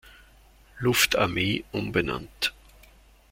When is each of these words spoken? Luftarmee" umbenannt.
Luftarmee" 0.79 1.63
umbenannt. 1.71 2.53